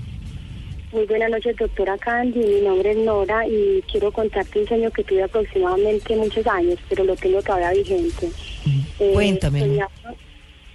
[0.93, 2.39] Muy buenas noches, doctora Candy.
[2.39, 7.03] Mi nombre es Nora y quiero contarte un sueño que tuve aproximadamente muchos años, pero
[7.03, 8.29] lo tengo todavía vigente.
[8.99, 9.59] Eh, Cuéntame.
[9.61, 9.89] soñaba-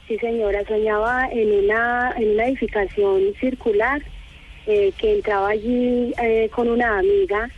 [0.09, 4.03] sí, señora, soñaba en una, en una edificación circular
[4.67, 7.49] eh, que entraba allí eh, con una amiga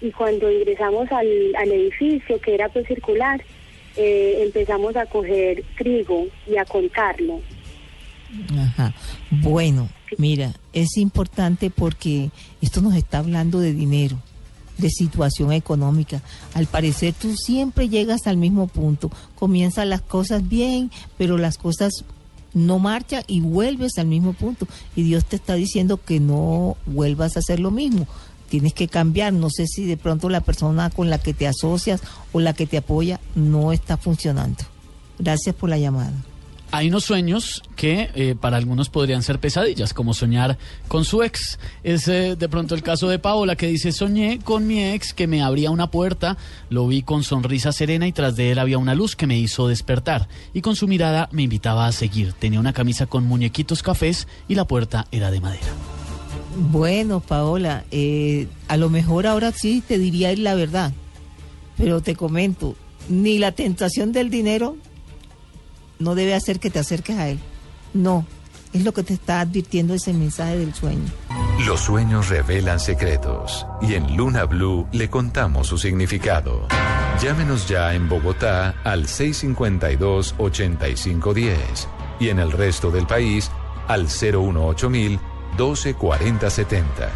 [0.00, 3.42] y cuando ingresamos al, al edificio, que era pues circular,
[3.96, 7.40] eh, empezamos a coger trigo y a contarlo.
[8.56, 8.94] Ajá.
[9.30, 12.30] Bueno, mira, es importante porque
[12.62, 14.16] esto nos está hablando de dinero,
[14.78, 16.22] de situación económica.
[16.54, 19.10] Al parecer tú siempre llegas al mismo punto.
[19.34, 22.04] Comienzan las cosas bien, pero las cosas
[22.54, 24.66] no marchan y vuelves al mismo punto.
[24.96, 28.06] Y Dios te está diciendo que no vuelvas a hacer lo mismo.
[28.48, 29.32] Tienes que cambiar.
[29.32, 32.00] No sé si de pronto la persona con la que te asocias
[32.32, 34.64] o la que te apoya no está funcionando.
[35.18, 36.14] Gracias por la llamada.
[36.70, 41.58] Hay unos sueños que eh, para algunos podrían ser pesadillas, como soñar con su ex.
[41.82, 45.26] Es eh, de pronto el caso de Paola que dice, soñé con mi ex que
[45.26, 46.36] me abría una puerta,
[46.68, 49.66] lo vi con sonrisa serena y tras de él había una luz que me hizo
[49.66, 52.34] despertar y con su mirada me invitaba a seguir.
[52.34, 55.68] Tenía una camisa con muñequitos cafés y la puerta era de madera.
[56.70, 60.92] Bueno, Paola, eh, a lo mejor ahora sí te diría la verdad,
[61.78, 62.76] pero te comento,
[63.08, 64.76] ni la tentación del dinero
[65.98, 67.38] no debe hacer que te acerques a él.
[67.94, 68.26] No,
[68.72, 71.10] es lo que te está advirtiendo ese mensaje del sueño.
[71.66, 76.68] Los sueños revelan secretos y en Luna Blue le contamos su significado.
[77.20, 81.56] Llámenos ya en Bogotá al 652-8510
[82.20, 83.50] y en el resto del país
[83.88, 85.18] al 018000
[85.56, 87.10] 124070.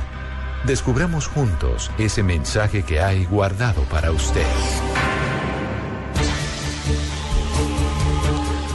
[0.67, 4.47] Descubramos juntos ese mensaje que hay guardado para usted.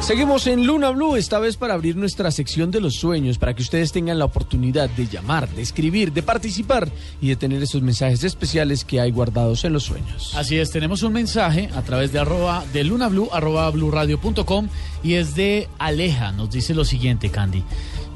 [0.07, 3.61] Seguimos en Luna Blue, esta vez para abrir nuestra sección de los sueños, para que
[3.61, 6.89] ustedes tengan la oportunidad de llamar, de escribir, de participar
[7.19, 10.33] y de tener esos mensajes especiales que hay guardados en los sueños.
[10.37, 14.69] Así es, tenemos un mensaje a través de arroba de Luna Blue, arroba bluradio.com
[15.03, 17.65] y es de Aleja, nos dice lo siguiente, Candy.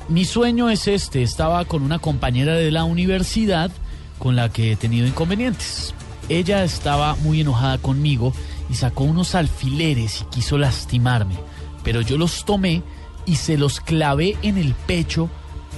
[0.07, 3.69] Mi sueño es este, estaba con una compañera de la universidad
[4.17, 5.93] con la que he tenido inconvenientes.
[6.29, 8.31] Ella estaba muy enojada conmigo
[8.69, 11.35] y sacó unos alfileres y quiso lastimarme
[11.83, 12.83] pero yo los tomé
[13.25, 15.29] y se los clavé en el pecho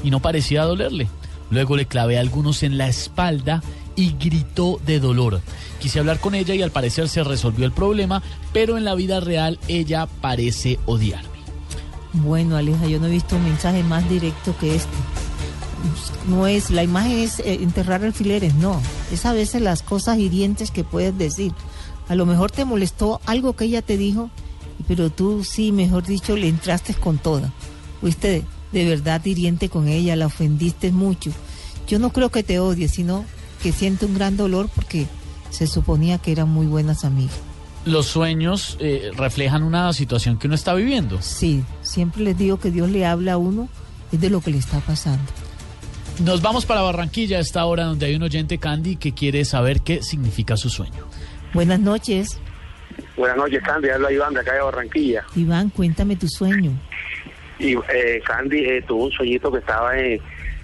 [0.04, 1.08] y no parecía dolerle.
[1.50, 3.62] Luego le clavé algunos en la espalda
[3.96, 5.42] y gritó de dolor.
[5.80, 9.20] Quise hablar con ella y al parecer se resolvió el problema, pero en la vida
[9.20, 11.30] real ella parece odiarme.
[12.14, 14.92] Bueno, Aleja, yo no he visto un mensaje más directo que este.
[16.28, 18.82] No es, la imagen es eh, enterrar alfileres, no.
[19.12, 21.52] Es a veces las cosas hirientes que puedes decir.
[22.08, 24.30] A lo mejor te molestó algo que ella te dijo
[24.88, 27.52] pero tú sí, mejor dicho, le entraste con toda.
[28.02, 31.32] Fuiste de verdad hiriente con ella, la ofendiste mucho.
[31.88, 33.26] Yo no creo que te odie, sino
[33.62, 35.08] que siente un gran dolor porque
[35.50, 37.40] se suponía que eran muy buenas amigas.
[37.86, 41.22] Los sueños eh, reflejan una situación que uno está viviendo.
[41.22, 43.68] Sí, siempre les digo que Dios le habla a uno,
[44.12, 45.24] es de lo que le está pasando.
[46.20, 49.82] Nos vamos para Barranquilla a esta hora donde hay un oyente Candy que quiere saber
[49.82, 51.08] qué significa su sueño.
[51.54, 52.40] Buenas noches.
[53.16, 53.90] Buenas noches, Candy.
[53.90, 55.24] Habla Iván de acá de Barranquilla.
[55.36, 56.72] Iván, cuéntame tu sueño.
[57.60, 60.20] Y eh, Candy eh, tuvo un sueñito que estaba en,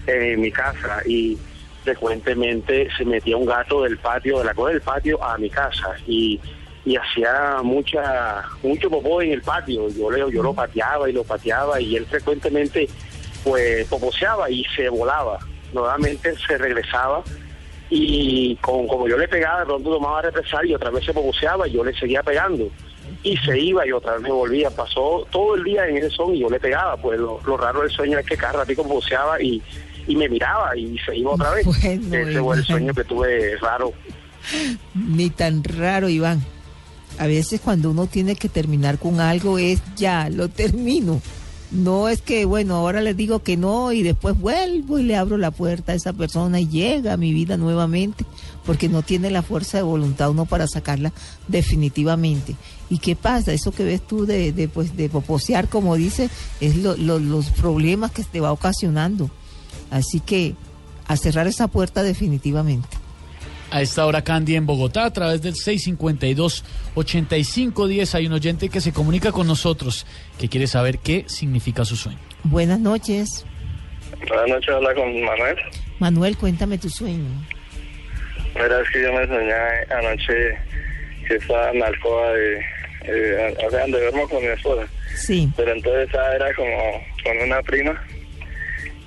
[0.08, 1.38] en mi casa y
[1.84, 5.96] frecuentemente se metía un gato del patio, de la cola del patio, a mi casa
[6.08, 6.40] y,
[6.86, 9.90] y hacía mucha mucho popó en el patio.
[9.90, 12.90] Yo, le, yo lo pateaba y lo pateaba y él frecuentemente
[13.44, 15.40] pues poposeaba y se volaba.
[15.72, 17.24] Nuevamente se regresaba
[17.90, 21.68] y con, como yo le pegaba, de pronto tomaba represalia y otra vez se boceaba
[21.68, 22.70] y yo le seguía pegando.
[23.24, 24.70] Y se iba y otra vez me volvía.
[24.70, 26.96] Pasó todo el día en ese son y yo le pegaba.
[26.98, 29.62] Pues lo, raro del sueño es que cada ratito boceaba y,
[30.08, 31.66] y me miraba y se iba otra vez.
[31.84, 33.92] ese fue el sueño que tuve raro.
[34.94, 36.42] Ni tan raro, Iván.
[37.18, 41.22] A veces cuando uno tiene que terminar con algo es ya, lo termino.
[41.72, 45.38] No es que, bueno, ahora les digo que no y después vuelvo y le abro
[45.38, 48.26] la puerta a esa persona y llega a mi vida nuevamente,
[48.66, 51.14] porque no tiene la fuerza de voluntad uno para sacarla
[51.48, 52.56] definitivamente.
[52.90, 53.54] ¿Y qué pasa?
[53.54, 58.24] Eso que ves tú de, de, pues, de poposear, como dice, es los problemas que
[58.24, 59.30] te va ocasionando.
[59.92, 60.56] Así que
[61.08, 62.99] a cerrar esa puerta definitivamente.
[63.72, 68.92] A esta hora, Candy, en Bogotá, a través del 652-8510, hay un oyente que se
[68.92, 70.08] comunica con nosotros,
[70.40, 72.18] que quiere saber qué significa su sueño.
[72.44, 73.46] Buenas noches.
[74.28, 75.56] Buenas noches, habla con Manuel.
[76.00, 77.30] Manuel, cuéntame tu sueño.
[78.56, 79.54] Mira, es que yo me soñé
[79.92, 80.58] anoche
[81.28, 82.60] que estaba en la alcoba de,
[83.04, 84.88] eh, o sea, donde duermo con mi esposa.
[85.16, 85.48] Sí.
[85.56, 88.04] Pero entonces era como con una prima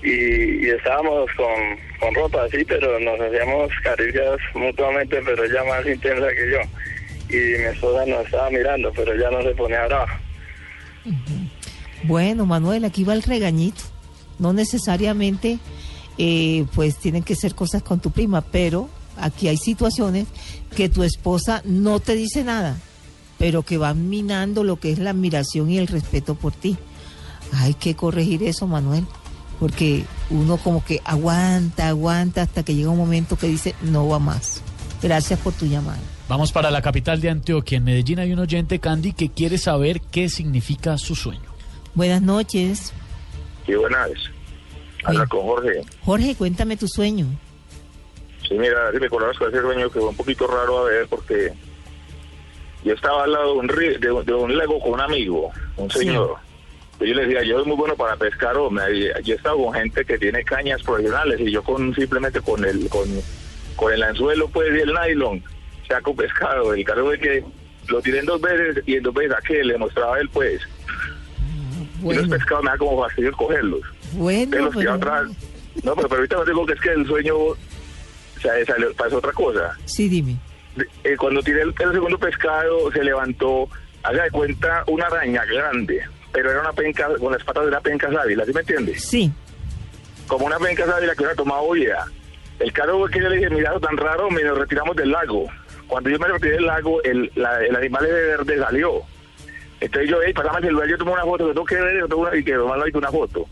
[0.03, 6.29] y, estábamos con, con, ropa así, pero nos hacíamos caricias mutuamente, pero ella más intensa
[6.29, 6.59] que yo.
[7.29, 10.21] Y mi esposa nos estaba mirando, pero ella no se ponía brava.
[12.05, 13.83] Bueno, Manuel, aquí va el regañito.
[14.39, 15.59] No necesariamente,
[16.19, 20.27] eh, pues tienen que ser cosas con tu prima, pero aquí hay situaciones
[20.77, 22.77] que tu esposa no te dice nada,
[23.39, 26.77] pero que van minando lo que es la admiración y el respeto por ti.
[27.53, 29.05] Hay que corregir eso, Manuel
[29.59, 34.19] porque uno como que aguanta, aguanta hasta que llega un momento que dice no va
[34.19, 34.63] más.
[35.03, 35.99] Gracias por tu llamada.
[36.29, 37.79] Vamos para la capital de Antioquia.
[37.79, 41.53] En Medellín hay un oyente, Candy, que quiere saber qué significa su sueño.
[41.95, 42.93] Buenas noches.
[43.67, 44.11] Sí, buenas.
[45.05, 45.83] Habla con Jorge.
[46.05, 47.27] Jorge, cuéntame tu sueño.
[48.49, 51.53] Sí, mira, si me con ese sueño que fue un poquito raro a ver porque
[52.85, 56.39] yo estaba al lado de un, de, un lago con un amigo, un señor
[57.05, 58.55] yo le decía, yo soy muy bueno para pescar,
[58.93, 62.65] y Yo he estado con gente que tiene cañas profesionales y yo con simplemente con
[62.65, 63.09] el con,
[63.77, 65.43] con el anzuelo pues y el nylon
[65.89, 66.75] saco pescado.
[66.75, 67.45] El caso es que
[67.89, 70.61] lo tiré en dos veces y en dos veces a que le mostraba él pues.
[72.03, 73.81] Y los pescados me da como fastidio cogerlos.
[74.13, 75.29] Bueno, tiraba pero- atrás.
[75.85, 77.57] No, pero, pero ahorita no digo que es que el sueño o
[78.41, 79.77] sea, salió, pasó otra cosa.
[79.85, 80.37] Sí, dime.
[81.05, 83.69] Eh, cuando tiré el, el segundo pescado, se levantó,
[84.03, 87.81] haga de cuenta, una araña grande, pero era una penca, con las patas de la
[87.81, 89.05] penca sábila, ¿sí me entiendes?
[89.05, 89.33] Sí.
[90.27, 92.05] Como una penca sábila que hubiera tomado vida.
[92.59, 95.47] El caso fue que yo le dije, mira, tan raro, me nos retiramos del lago.
[95.89, 99.03] Cuando yo me retiré del lago, el, la- el animal de verde salió.
[99.81, 102.09] Entonces yo, hey, pasame el celular, yo tomé una foto, que tengo que ver, yo
[102.09, 103.47] tengo una, y que hice una foto.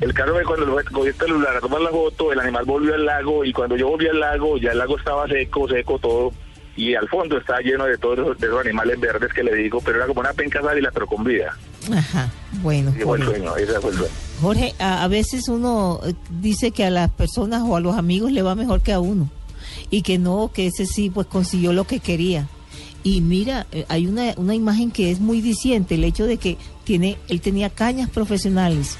[0.00, 2.94] El caso fue cuando lo- cogí el celular a tomar la foto, el animal volvió
[2.94, 6.32] al lago, y cuando yo volví al lago, ya el lago estaba seco, seco todo,
[6.76, 9.80] y al fondo estaba lleno de todos esos, de esos animales verdes que le digo,
[9.80, 11.56] pero era como una penca sábila, pero con vida.
[11.92, 12.30] Ajá,
[12.62, 12.92] bueno.
[12.96, 14.12] Y fue el sueño, ese fue el sueño.
[14.40, 18.30] Jorge, a, a veces uno eh, dice que a las personas o a los amigos
[18.30, 19.30] le va mejor que a uno
[19.90, 22.48] y que no, que ese sí pues consiguió lo que quería.
[23.02, 26.58] Y mira, eh, hay una, una imagen que es muy diciente, el hecho de que
[26.84, 28.98] tiene, él tenía cañas profesionales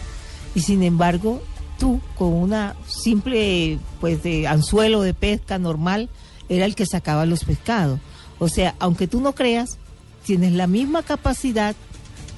[0.54, 1.42] y sin embargo
[1.78, 6.08] tú con una simple pues de anzuelo de pesca normal
[6.48, 8.00] era el que sacaba los pescados.
[8.38, 9.78] O sea, aunque tú no creas,
[10.24, 11.74] tienes la misma capacidad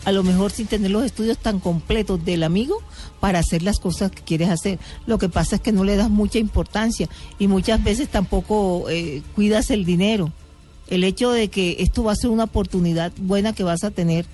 [0.05, 2.79] a lo mejor sin tener los estudios tan completos del amigo
[3.21, 4.79] para hacer las cosas que quieres hacer.
[5.07, 9.23] Lo que pasa es que no le das mucha importancia y muchas veces tampoco eh,
[9.35, 10.33] cuidas el dinero.
[10.87, 14.25] El hecho de que esto va a ser una oportunidad buena que vas a tener,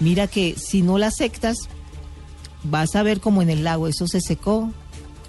[0.00, 1.56] mira que si no la aceptas,
[2.64, 4.70] vas a ver como en el lago, eso se secó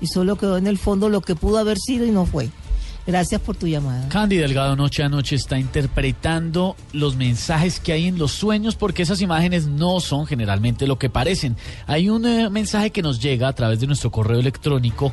[0.02, 2.49] y solo quedó en el fondo lo que pudo haber sido y no fue.
[3.06, 4.08] Gracias por tu llamada.
[4.08, 9.04] Candy Delgado noche a noche está interpretando los mensajes que hay en los sueños porque
[9.04, 11.58] esas imágenes no son generalmente lo que parecen.
[11.86, 15.12] Hay un eh, mensaje que nos llega a través de nuestro correo electrónico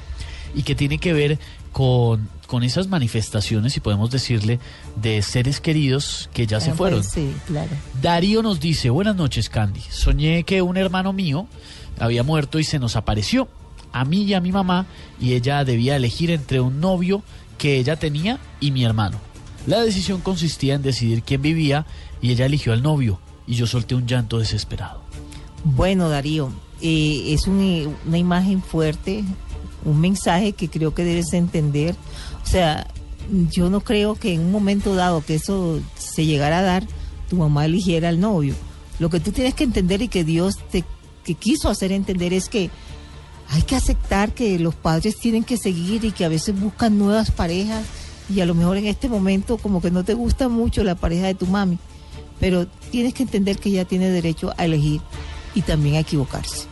[0.54, 1.38] y que tiene que ver
[1.72, 4.60] con, con esas manifestaciones, si podemos decirle,
[4.96, 7.00] de seres queridos que ya se fueron.
[7.00, 7.70] pues sí, claro.
[8.00, 11.46] Darío nos dice, buenas noches Candy, soñé que un hermano mío
[11.98, 13.48] había muerto y se nos apareció
[13.92, 14.86] a mí y a mi mamá
[15.20, 17.22] y ella debía elegir entre un novio
[17.60, 19.18] que ella tenía y mi hermano.
[19.66, 21.84] La decisión consistía en decidir quién vivía
[22.22, 25.02] y ella eligió al novio y yo solté un llanto desesperado.
[25.62, 29.22] Bueno, Darío, eh, es un- una imagen fuerte,
[29.84, 31.94] un mensaje que creo que debes entender.
[32.42, 32.86] O sea,
[33.50, 36.86] yo no creo que en un momento dado que eso se llegara a dar,
[37.28, 38.54] tu mamá eligiera al novio.
[38.98, 40.84] Lo que tú tienes que entender y que Dios te
[41.38, 42.70] quiso hacer entender es que
[43.50, 47.30] hay que aceptar que los padres tienen que seguir y que a veces buscan nuevas
[47.32, 47.84] parejas
[48.28, 51.26] y a lo mejor en este momento como que no te gusta mucho la pareja
[51.26, 51.78] de tu mami,
[52.38, 55.00] pero tienes que entender que ella tiene derecho a elegir
[55.54, 56.66] y también a equivocarse.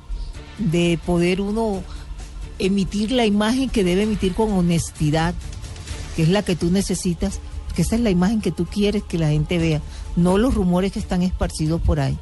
[0.58, 1.82] de poder uno
[2.58, 5.34] emitir la imagen que debe emitir con honestidad,
[6.15, 9.17] que es la que tú necesitas, porque esa es la imagen que tú quieres que
[9.17, 9.82] la gente vea,
[10.15, 12.17] no los rumores que están esparcidos por ahí.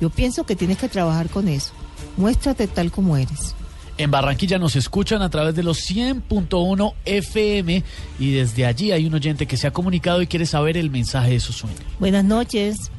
[0.00, 1.72] Yo pienso que tienes que trabajar con eso.
[2.16, 3.54] Muéstrate tal como eres.
[4.00, 7.82] En Barranquilla nos escuchan a través de los 100.1 FM
[8.18, 11.32] y desde allí hay un oyente que se ha comunicado y quiere saber el mensaje
[11.32, 11.76] de su sueño.
[11.98, 12.90] Buenas noches.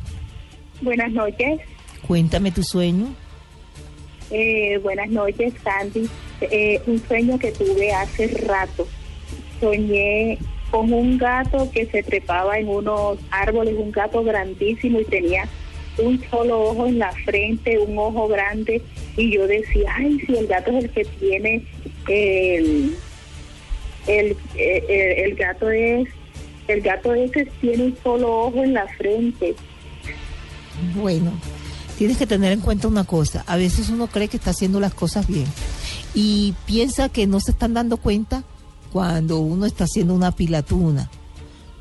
[0.80, 1.60] Buenas noches.
[2.06, 3.08] Cuéntame tu sueño.
[4.30, 6.08] Eh, buenas noches, Sandy.
[6.42, 8.88] Eh, un sueño que tuve hace rato.
[9.60, 10.38] Soñé
[10.70, 15.50] con un gato que se trepaba en unos árboles, un gato grandísimo y tenía
[15.98, 18.82] un solo ojo en la frente, un ojo grande.
[19.18, 21.66] Y yo decía, ay, si el gato es el que tiene
[22.08, 22.96] el,
[24.08, 26.08] el, el, el gato es,
[26.68, 29.56] el gato ese tiene un solo ojo en la frente.
[30.96, 31.32] Bueno,
[31.98, 33.44] tienes que tener en cuenta una cosa.
[33.48, 35.46] A veces uno cree que está haciendo las cosas bien
[36.14, 38.44] y piensa que no se están dando cuenta
[38.92, 41.10] cuando uno está haciendo una pilatuna.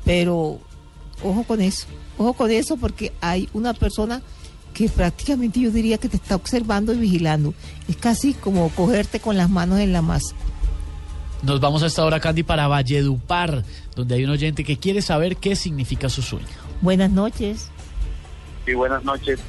[0.05, 0.59] Pero
[1.23, 1.87] ojo con eso,
[2.21, 4.21] ojo con eso porque hay una persona
[4.73, 7.53] que prácticamente yo diría que te está observando y vigilando.
[7.89, 10.33] Es casi como cogerte con las manos en la masa.
[11.43, 13.63] Nos vamos a esta hora, Candy, para Valledupar,
[13.95, 16.45] donde hay un oyente que quiere saber qué significa su sueño.
[16.81, 17.69] Buenas noches.
[18.65, 19.39] Sí, buenas noches.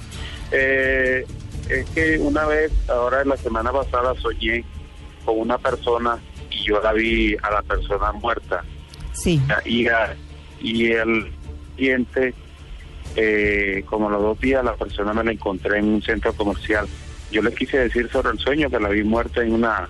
[0.50, 1.24] Eh,
[1.68, 4.64] es que una vez, ahora en la semana pasada, soñé
[5.24, 6.18] con una persona
[6.50, 8.64] y yo la vi a la persona muerta.
[9.12, 9.40] Sí.
[9.66, 10.16] Y, a-
[10.62, 11.30] y el
[11.76, 12.34] siguiente,
[13.16, 16.86] eh, como los dos días, la persona me la encontré en un centro comercial.
[17.30, 19.88] Yo le quise decir sobre el sueño que la vi muerta en una,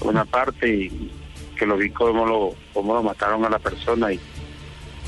[0.00, 1.10] una parte y
[1.56, 4.12] que lo vi como lo, cómo lo mataron a la persona.
[4.12, 4.20] y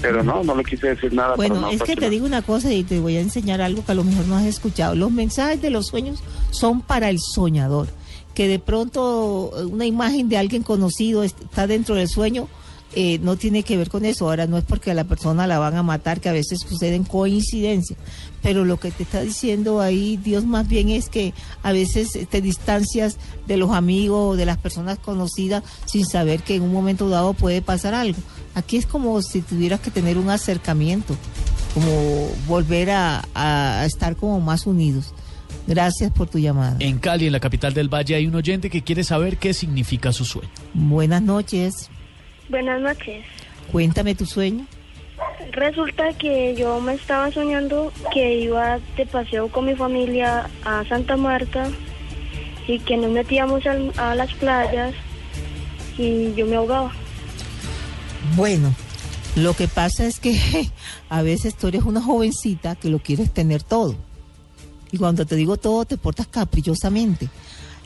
[0.01, 1.37] Pero no, no le quise decir nada.
[1.37, 3.93] Bueno, no, es que te digo una cosa y te voy a enseñar algo que
[3.93, 4.95] a lo mejor no has escuchado.
[4.95, 7.89] Los mensajes de los sueños son para el soñador.
[8.35, 12.49] Que de pronto una imagen de alguien conocido está dentro del sueño,
[12.95, 14.29] eh, no tiene que ver con eso.
[14.29, 17.05] Ahora no es porque a la persona la van a matar, que a veces suceden
[17.05, 17.99] coincidencias.
[18.43, 22.41] Pero lo que te está diciendo ahí, Dios más bien es que a veces te
[22.41, 27.09] distancias de los amigos o de las personas conocidas sin saber que en un momento
[27.09, 28.19] dado puede pasar algo.
[28.55, 31.15] Aquí es como si tuvieras que tener un acercamiento,
[31.75, 35.13] como volver a, a estar como más unidos.
[35.67, 36.77] Gracias por tu llamada.
[36.79, 40.13] En Cali, en la capital del Valle, hay un oyente que quiere saber qué significa
[40.13, 40.49] su sueño.
[40.73, 41.91] Buenas noches.
[42.49, 43.25] Buenas noches.
[43.73, 44.67] Cuéntame tu sueño.
[45.53, 51.17] Resulta que yo me estaba soñando que iba de paseo con mi familia a Santa
[51.17, 51.69] Marta
[52.67, 54.95] y que nos metíamos al- a las playas
[55.99, 56.93] y yo me ahogaba.
[58.37, 58.73] Bueno,
[59.37, 60.39] lo que pasa es que
[61.09, 63.97] a veces tú eres una jovencita que lo quieres tener todo.
[64.93, 67.29] Y cuando te digo todo, te portas caprichosamente.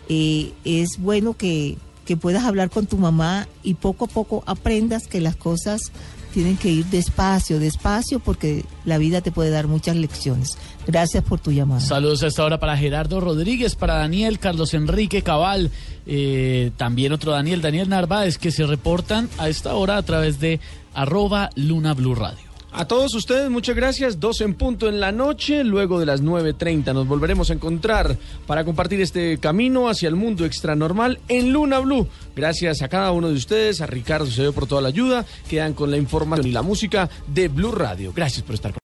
[0.09, 5.07] Eh, es bueno que, que puedas hablar con tu mamá y poco a poco aprendas
[5.07, 5.93] que las cosas
[6.33, 10.57] tienen que ir despacio, despacio, porque la vida te puede dar muchas lecciones.
[10.87, 11.81] Gracias por tu llamada.
[11.81, 15.71] Saludos a esta hora para Gerardo Rodríguez, para Daniel, Carlos Enrique Cabal,
[16.07, 20.59] eh, también otro Daniel, Daniel Narváez, que se reportan a esta hora a través de
[20.95, 22.52] arroba Luna Blue Radio.
[22.75, 24.19] A todos ustedes, muchas gracias.
[24.19, 28.17] Dos en punto en la noche, luego de las 9.30 nos volveremos a encontrar
[28.47, 32.09] para compartir este camino hacia el mundo extranormal en Luna Blue.
[32.35, 35.27] Gracias a cada uno de ustedes, a Ricardo Cedeo por toda la ayuda.
[35.51, 38.11] Quedan con la información y la música de Blue Radio.
[38.17, 38.81] Gracias por estar con